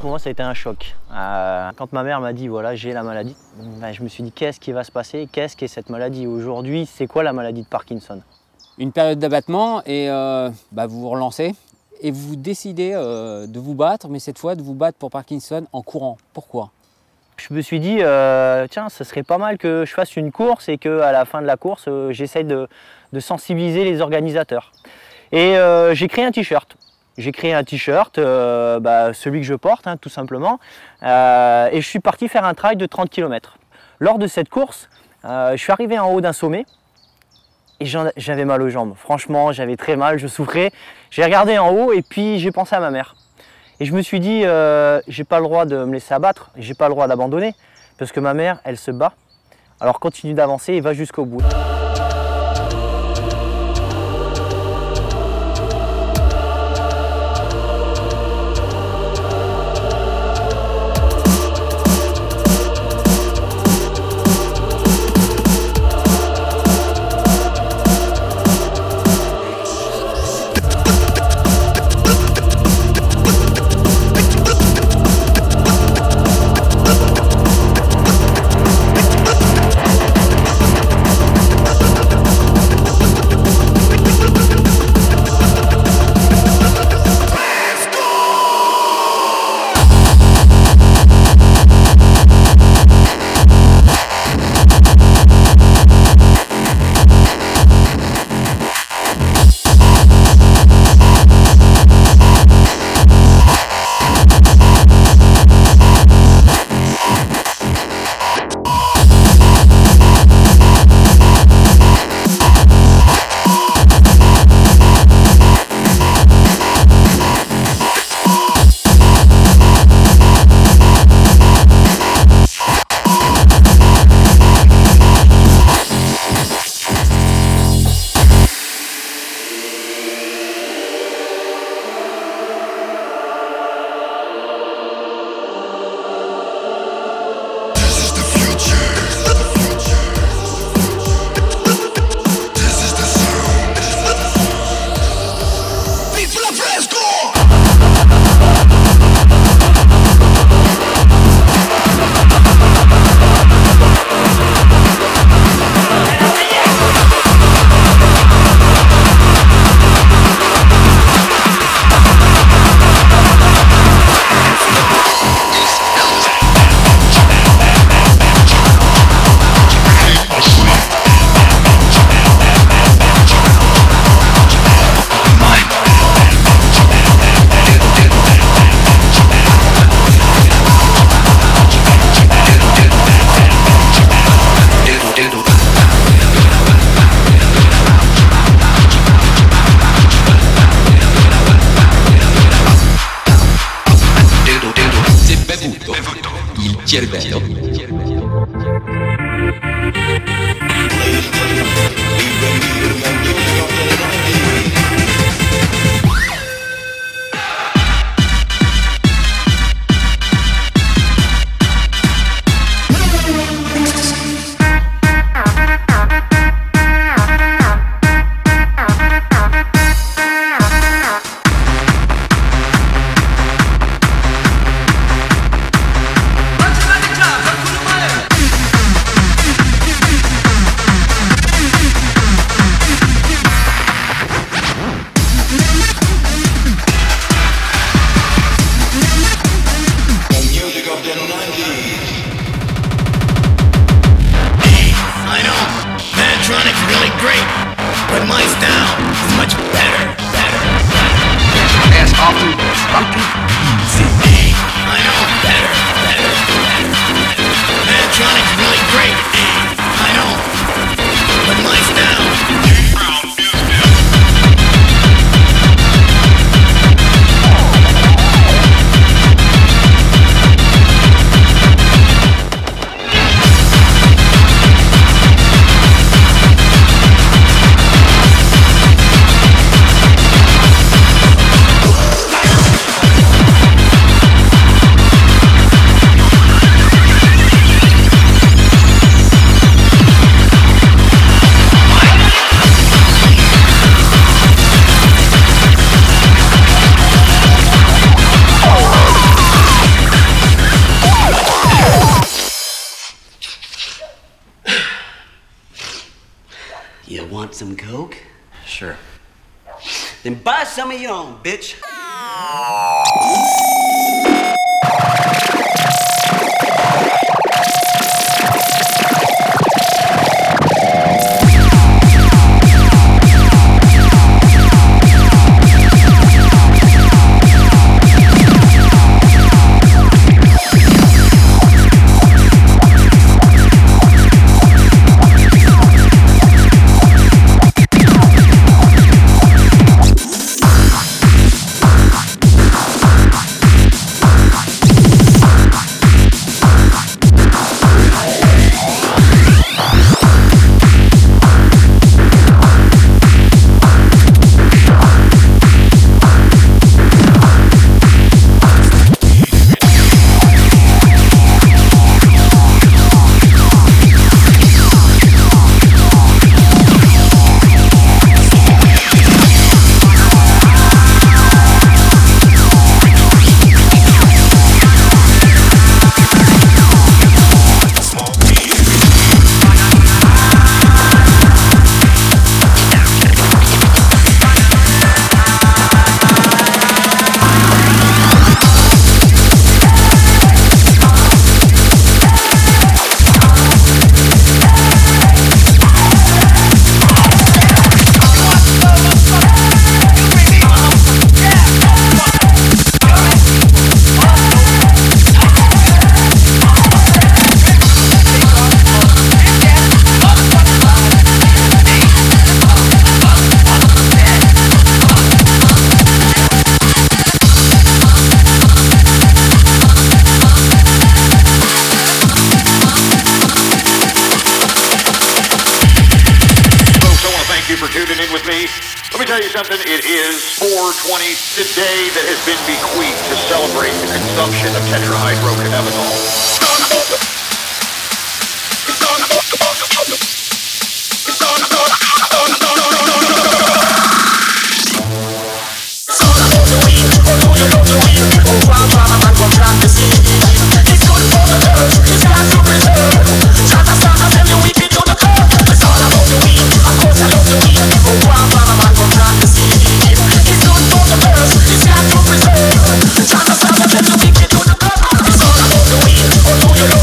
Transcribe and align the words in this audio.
Pour 0.00 0.08
moi, 0.08 0.18
ça 0.18 0.30
a 0.30 0.32
été 0.32 0.42
un 0.42 0.54
choc. 0.54 0.96
Euh, 1.12 1.70
quand 1.76 1.92
ma 1.92 2.02
mère 2.02 2.22
m'a 2.22 2.32
dit 2.32 2.48
voilà, 2.48 2.74
j'ai 2.74 2.94
la 2.94 3.02
maladie, 3.02 3.36
ben, 3.58 3.92
je 3.92 4.02
me 4.02 4.08
suis 4.08 4.22
dit 4.22 4.32
qu'est-ce 4.32 4.58
qui 4.58 4.72
va 4.72 4.82
se 4.82 4.90
passer? 4.90 5.28
Qu'est-ce 5.30 5.58
qu'est 5.58 5.68
cette 5.68 5.90
maladie 5.90 6.26
Aujourd'hui, 6.26 6.86
c'est 6.86 7.06
quoi 7.06 7.22
la 7.22 7.34
maladie 7.34 7.60
de 7.60 7.66
Parkinson? 7.66 8.22
Une 8.78 8.92
période 8.92 9.18
d'abattement 9.18 9.82
et 9.84 10.08
euh, 10.08 10.48
bah, 10.72 10.86
vous 10.86 11.02
vous 11.02 11.10
relancez 11.10 11.54
et 12.00 12.10
vous 12.12 12.34
décidez 12.36 12.92
euh, 12.94 13.46
de 13.46 13.60
vous 13.60 13.74
battre, 13.74 14.08
mais 14.08 14.20
cette 14.20 14.38
fois 14.38 14.54
de 14.54 14.62
vous 14.62 14.72
battre 14.72 14.96
pour 14.96 15.10
Parkinson 15.10 15.66
en 15.70 15.82
courant. 15.82 16.16
Pourquoi? 16.32 16.70
Je 17.36 17.52
me 17.52 17.60
suis 17.60 17.78
dit 17.78 17.98
euh, 18.00 18.66
tiens, 18.70 18.88
ce 18.88 19.04
serait 19.04 19.22
pas 19.22 19.36
mal 19.36 19.58
que 19.58 19.84
je 19.86 19.92
fasse 19.92 20.16
une 20.16 20.32
course 20.32 20.70
et 20.70 20.78
qu'à 20.78 21.12
la 21.12 21.26
fin 21.26 21.42
de 21.42 21.46
la 21.46 21.58
course, 21.58 21.84
euh, 21.88 22.10
j'essaye 22.10 22.44
de, 22.44 22.68
de 23.12 23.20
sensibiliser 23.20 23.84
les 23.84 24.00
organisateurs. 24.00 24.72
Et 25.30 25.58
euh, 25.58 25.94
j'ai 25.94 26.08
créé 26.08 26.24
un 26.24 26.32
t-shirt. 26.32 26.74
J'ai 27.18 27.32
créé 27.32 27.52
un 27.52 27.64
t-shirt, 27.64 28.18
euh, 28.18 28.80
bah, 28.80 29.12
celui 29.12 29.40
que 29.40 29.46
je 29.46 29.54
porte, 29.54 29.86
hein, 29.86 29.96
tout 29.96 30.08
simplement. 30.08 30.58
Euh, 31.02 31.68
et 31.72 31.80
je 31.80 31.86
suis 31.86 32.00
parti 32.00 32.28
faire 32.28 32.44
un 32.44 32.54
trail 32.54 32.76
de 32.76 32.86
30 32.86 33.10
km. 33.10 33.58
Lors 33.98 34.18
de 34.18 34.26
cette 34.26 34.48
course, 34.48 34.88
euh, 35.24 35.52
je 35.52 35.56
suis 35.56 35.72
arrivé 35.72 35.98
en 35.98 36.10
haut 36.12 36.20
d'un 36.20 36.32
sommet 36.32 36.64
et 37.80 37.86
j'avais 37.86 38.44
mal 38.44 38.62
aux 38.62 38.68
jambes. 38.68 38.94
Franchement, 38.96 39.52
j'avais 39.52 39.76
très 39.76 39.96
mal, 39.96 40.18
je 40.18 40.26
souffrais. 40.26 40.70
J'ai 41.10 41.24
regardé 41.24 41.58
en 41.58 41.70
haut 41.70 41.92
et 41.92 42.02
puis 42.02 42.38
j'ai 42.38 42.52
pensé 42.52 42.74
à 42.76 42.80
ma 42.80 42.90
mère. 42.90 43.16
Et 43.80 43.86
je 43.86 43.94
me 43.94 44.02
suis 44.02 44.20
dit, 44.20 44.42
j'ai 45.08 45.24
pas 45.24 45.38
le 45.38 45.44
droit 45.44 45.64
de 45.64 45.84
me 45.84 45.94
laisser 45.94 46.12
abattre, 46.12 46.50
j'ai 46.56 46.74
pas 46.74 46.88
le 46.88 46.94
droit 46.94 47.08
d'abandonner, 47.08 47.54
parce 47.98 48.12
que 48.12 48.20
ma 48.20 48.34
mère, 48.34 48.60
elle 48.64 48.76
se 48.76 48.90
bat. 48.90 49.14
Alors 49.80 49.98
continue 49.98 50.34
d'avancer 50.34 50.74
et 50.74 50.82
va 50.82 50.92
jusqu'au 50.92 51.24
bout. 51.24 51.42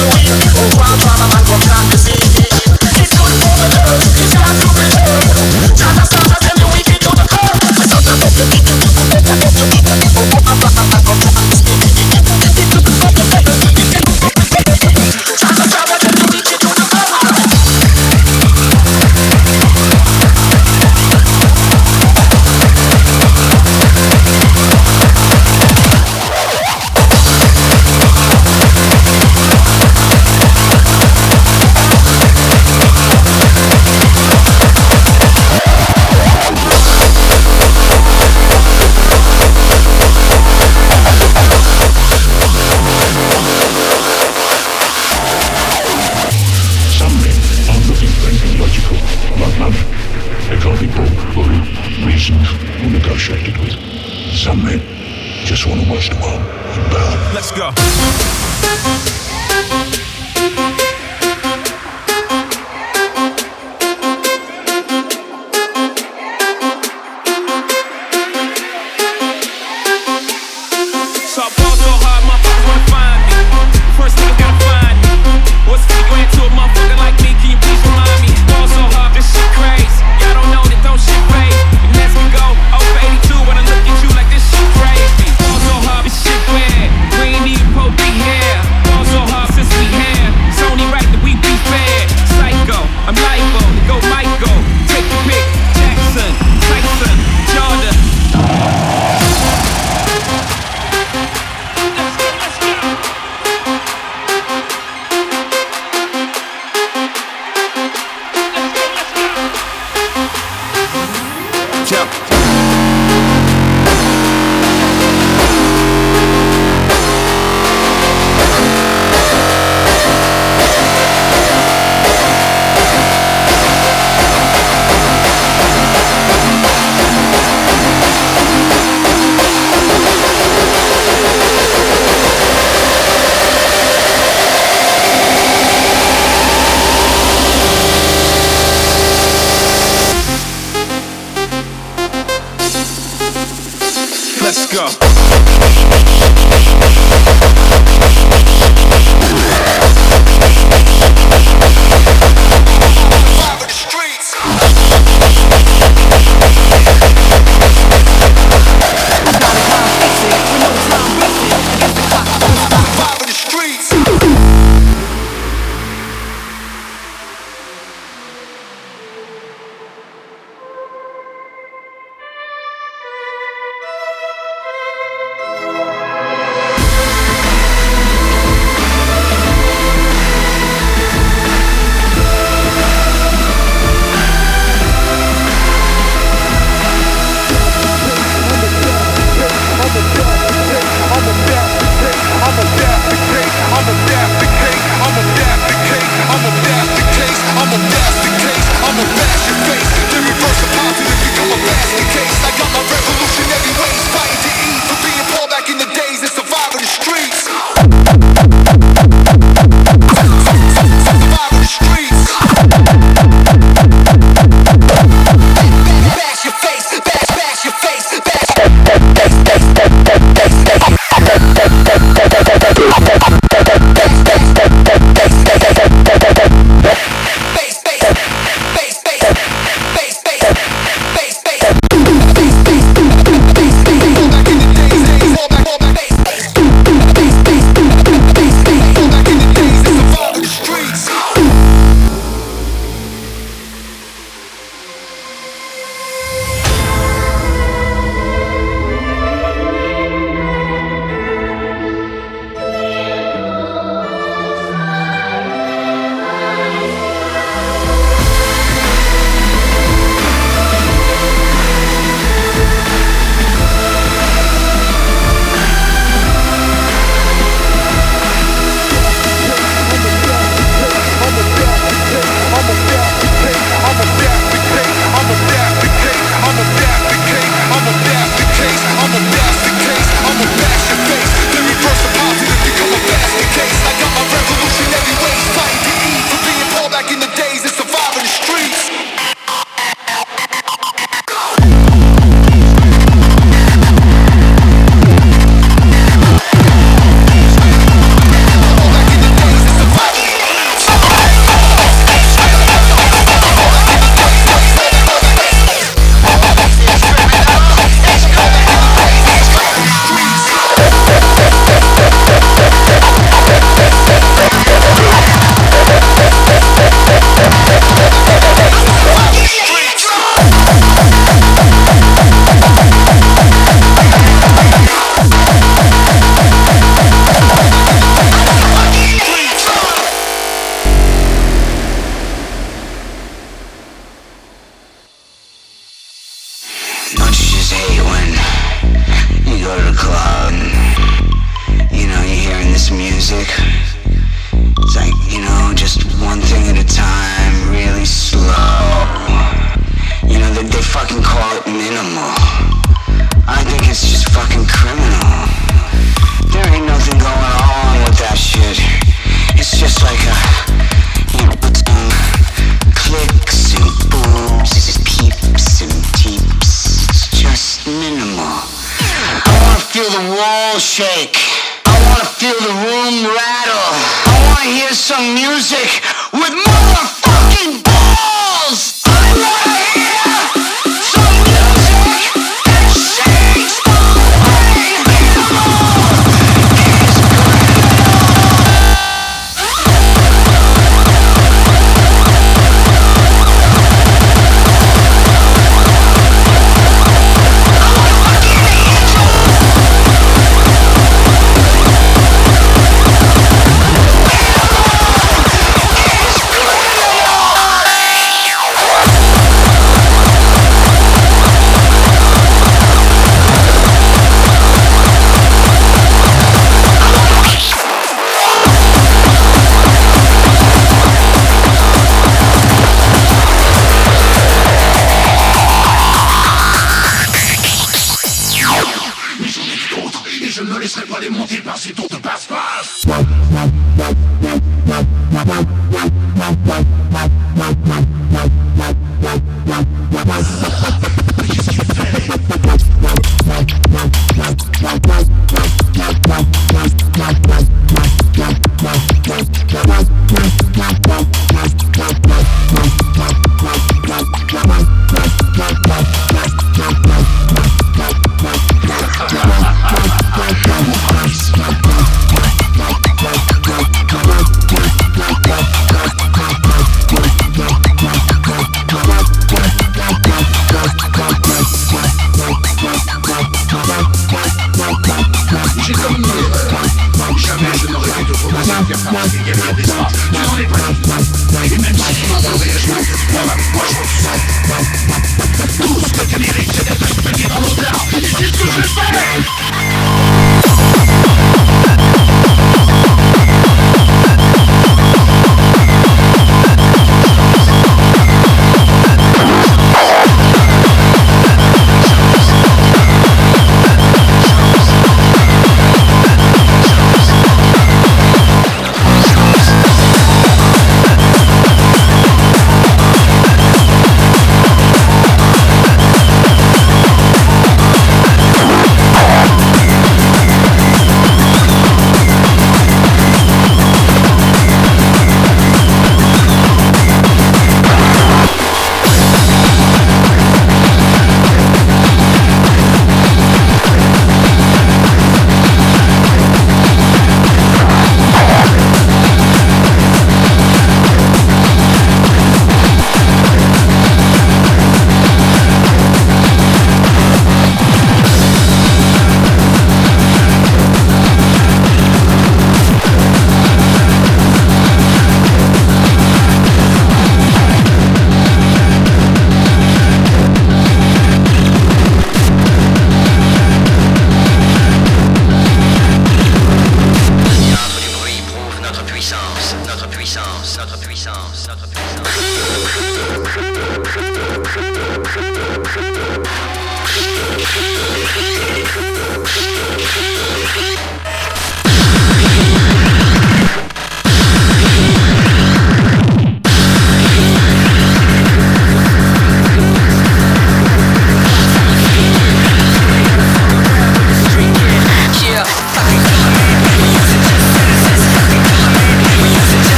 Who 0.00 0.06
am 0.06 1.00
I? 1.04 1.28
I'm 1.36 1.44
from 1.44 1.60
Tennessee. 1.60 2.16
It's 2.96 3.12
good 3.12 3.36
for 3.52 3.68
the 3.68 3.80
earth. 3.84 4.16
You 4.16 4.32
got 4.32 4.74
to. 4.74 4.79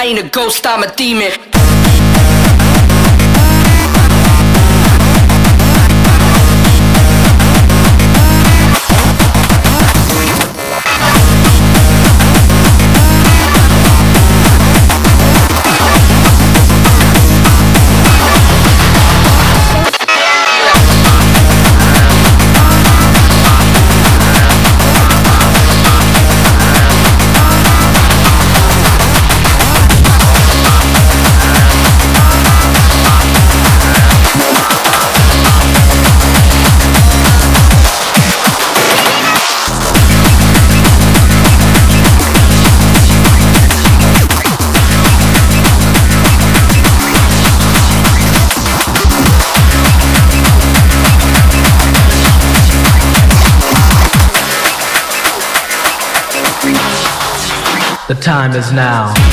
I 0.00 0.04
ain't 0.04 0.18
a 0.18 0.26
ghost, 0.30 0.66
I'm 0.66 0.82
a 0.82 0.96
demon. 0.96 1.59
The 58.10 58.16
time 58.16 58.56
is 58.56 58.72
now. 58.72 59.29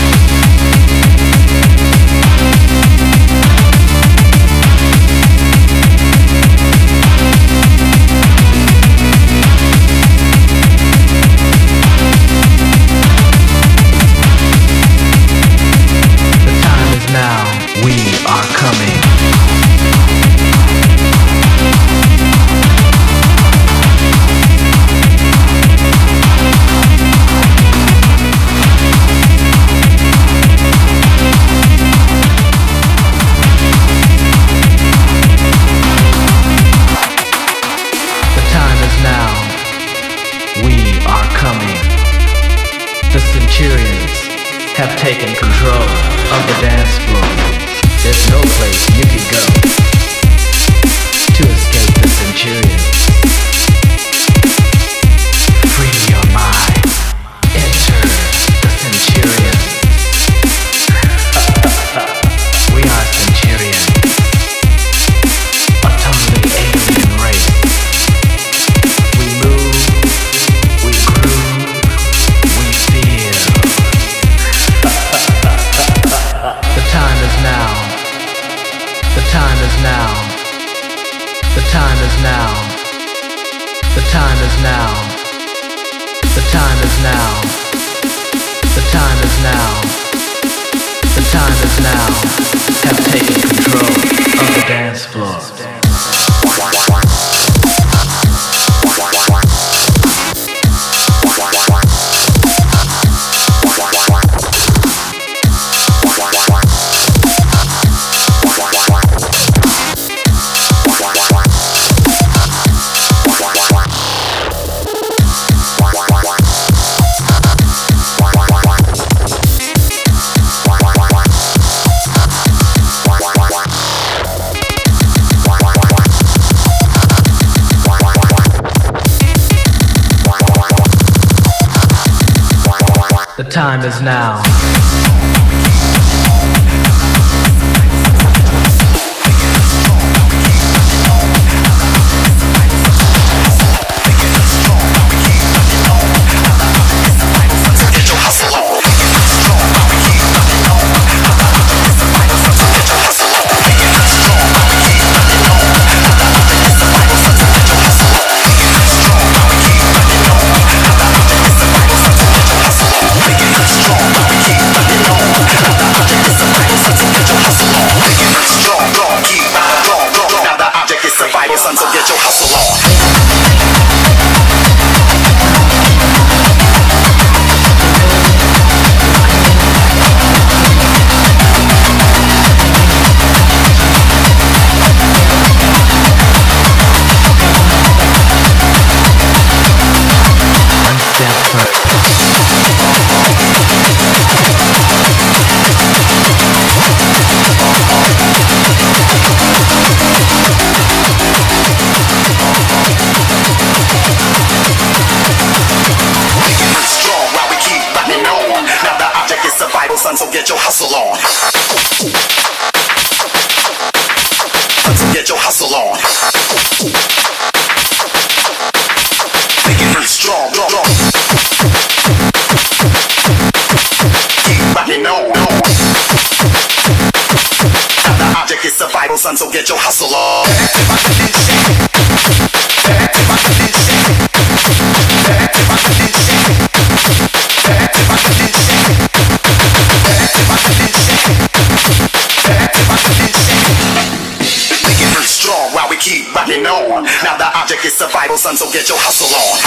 Son, 248.48 248.56
so 248.56 248.72
get 248.72 248.88
your 248.88 248.98
hustle 249.00 249.28
on. 249.36 249.60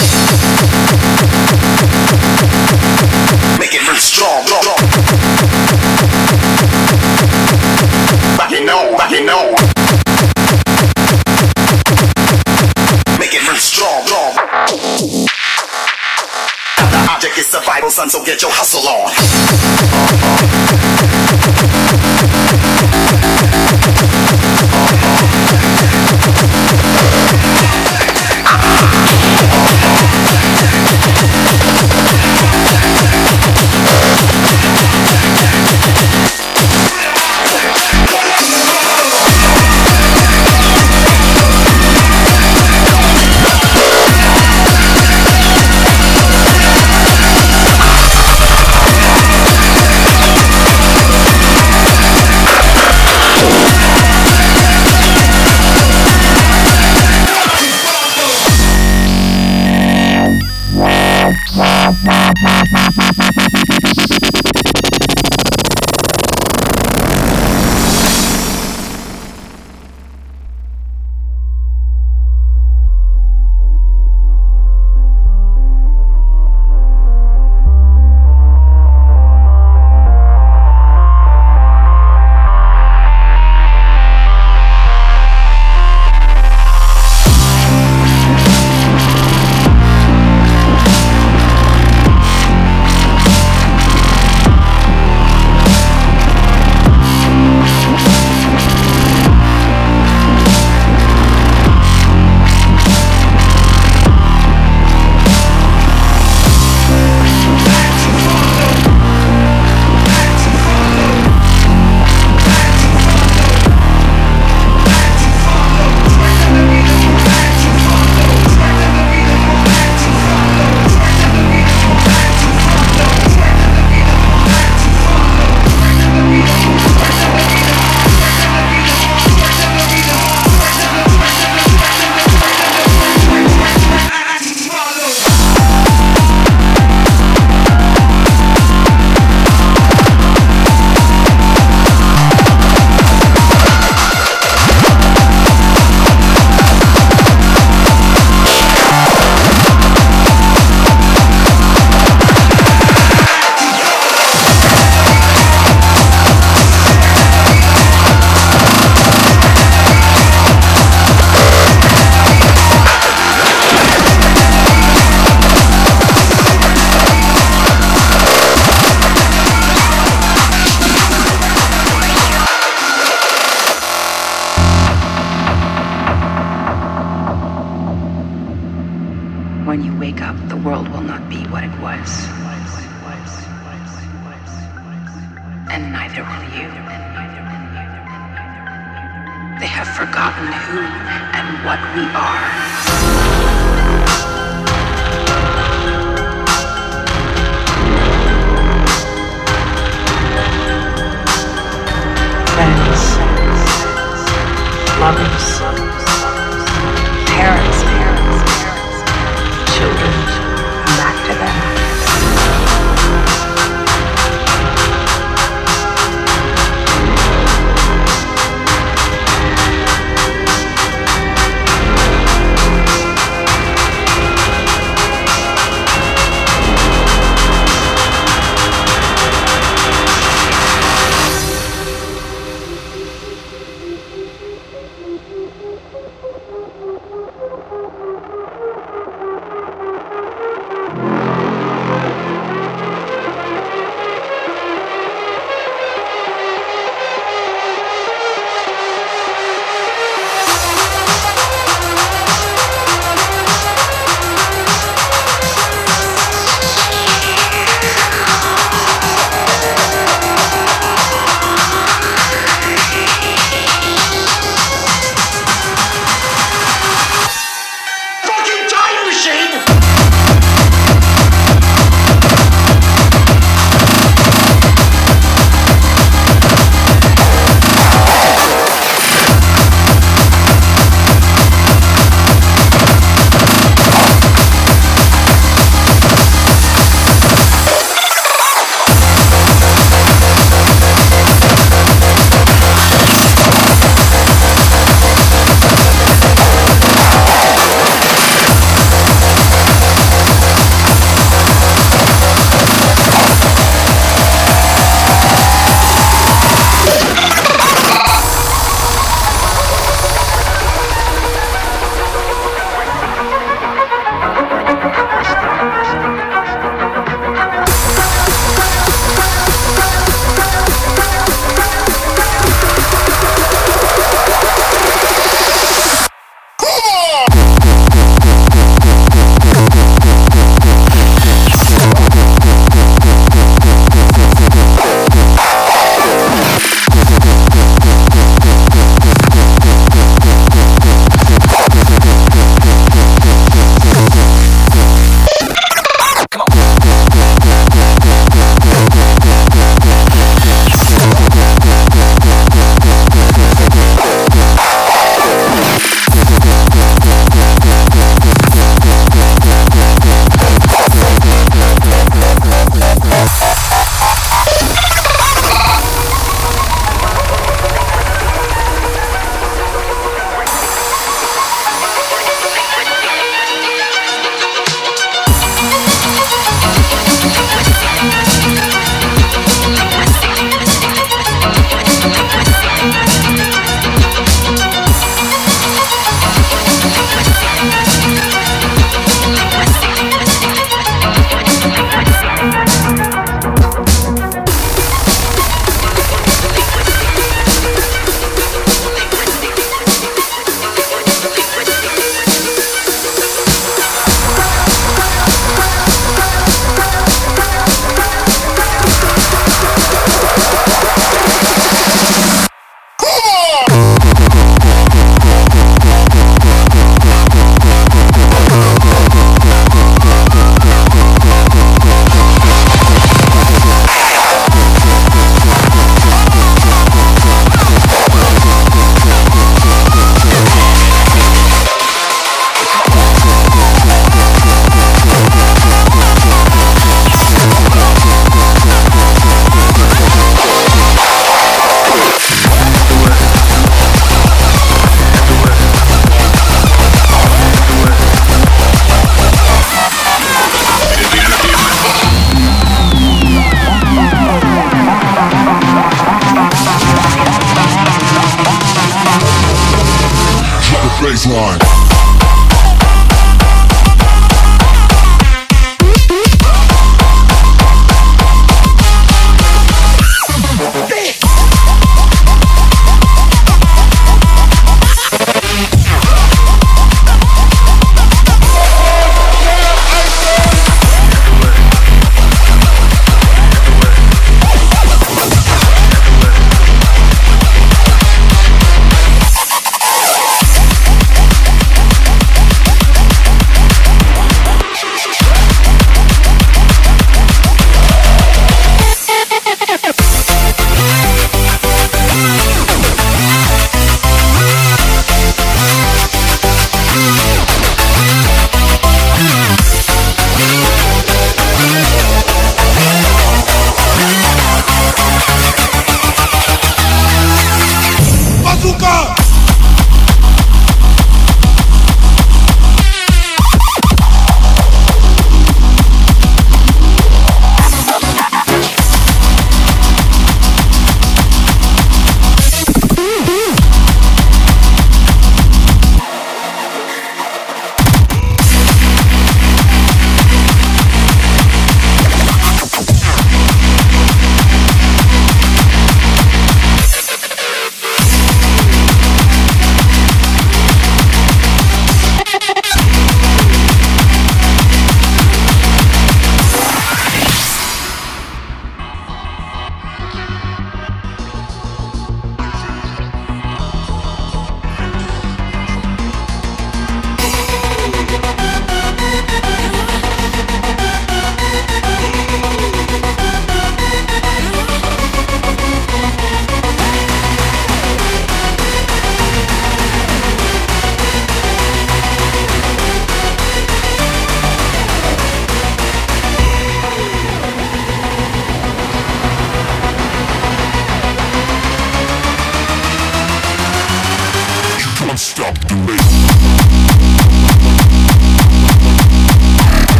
Make 3.60 3.74
it 3.74 3.84
real 3.84 3.96
strong. 3.96 4.40
Back 8.38 8.48
Rocking 8.48 8.68
on, 8.70 8.92
rocking 8.96 9.28
on. 9.28 9.52
Make 13.18 13.34
it 13.34 13.44
real 13.44 13.60
strong. 13.60 14.04
The 16.78 17.06
object 17.10 17.36
is 17.36 17.48
survival, 17.48 17.90
son, 17.90 18.08
so 18.08 18.24
get 18.24 18.40
your 18.40 18.50
hustle 18.50 18.88
on. 18.88 19.79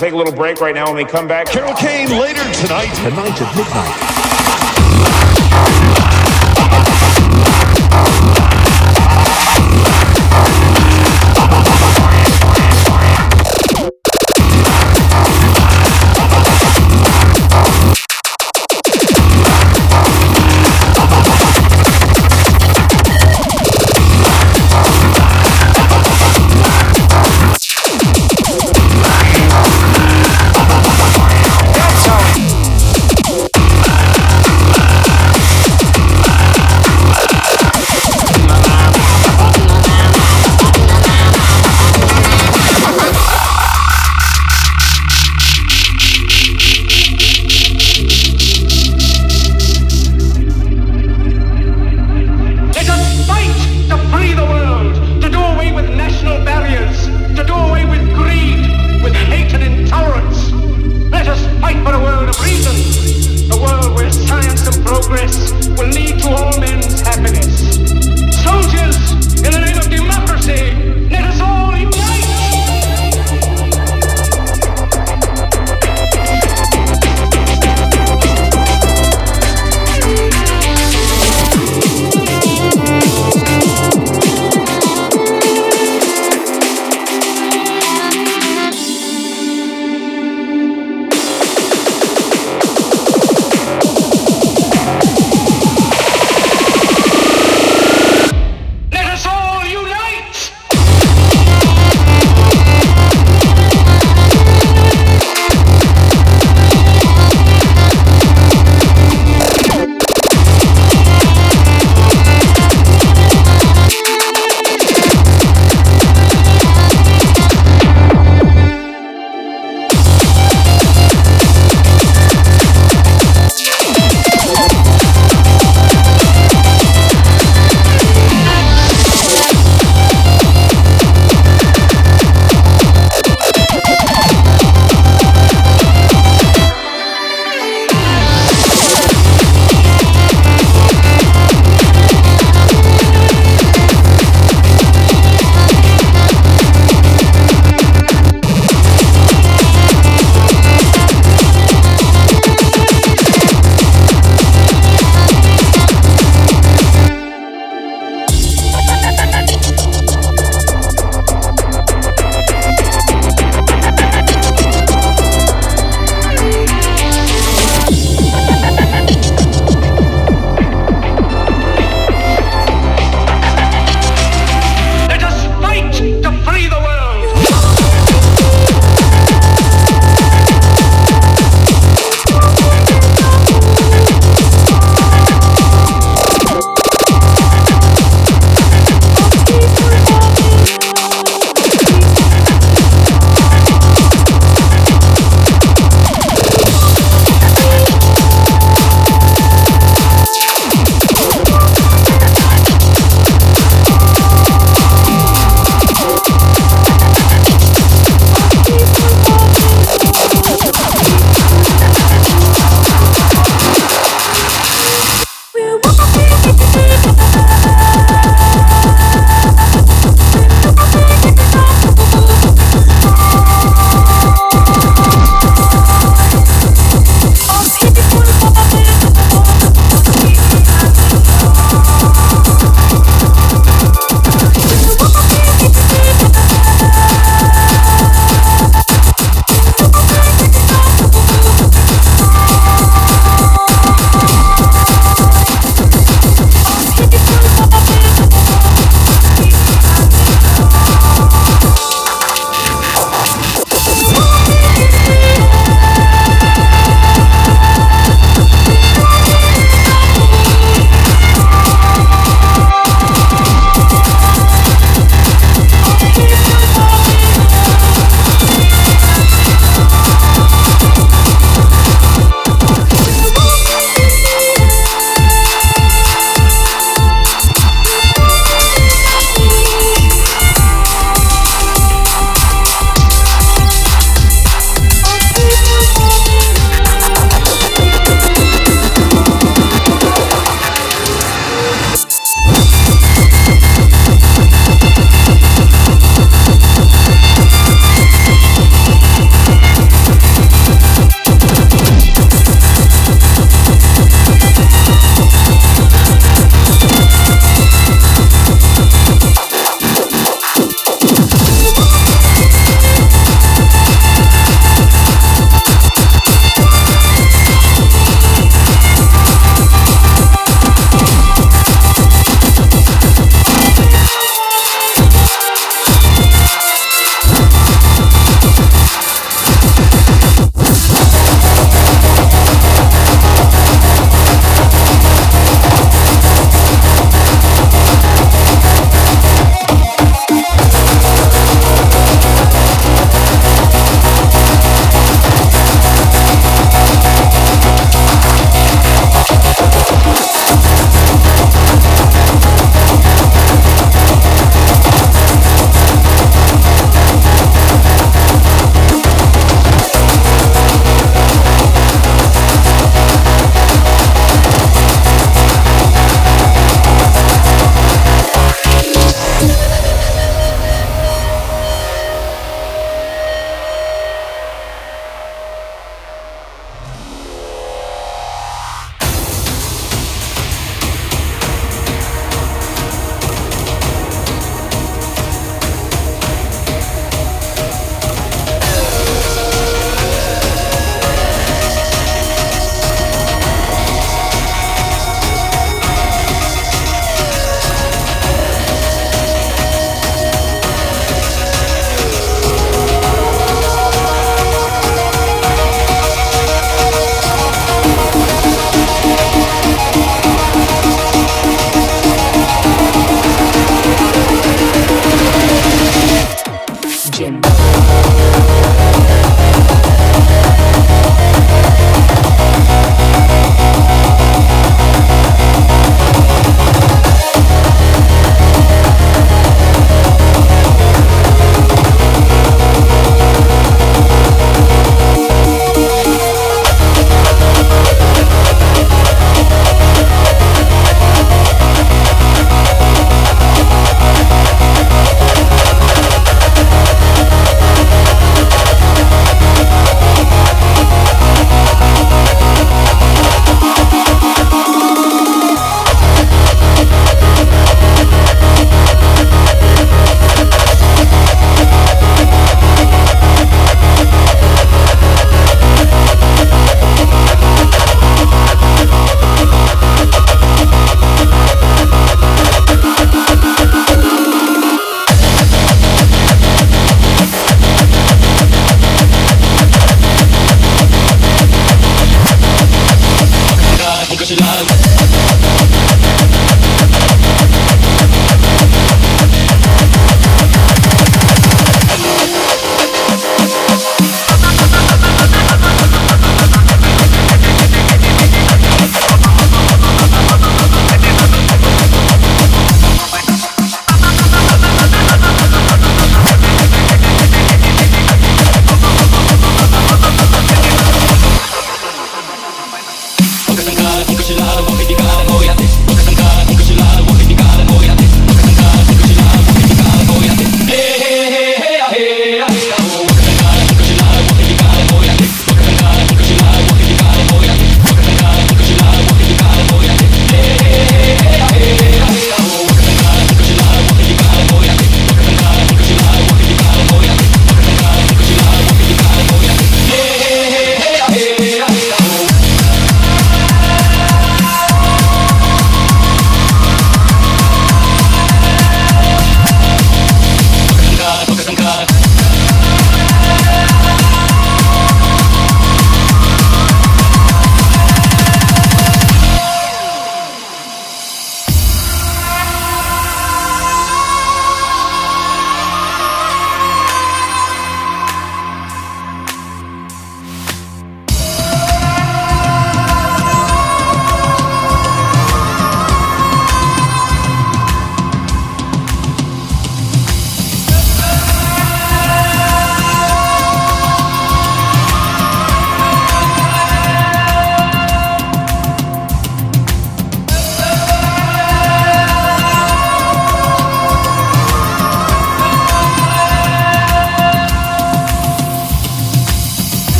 Take 0.00 0.14
a 0.14 0.16
little 0.16 0.32
break 0.32 0.60
right 0.60 0.74
now. 0.74 0.86
When 0.86 0.96
we 0.96 1.04
come 1.04 1.28
back, 1.28 1.46
Carol 1.46 1.74
Kane 1.74 2.08
later 2.08 2.42
tonight. 2.54 2.92
Tonight 2.94 3.40
at 3.42 3.56
midnight. 3.56 4.29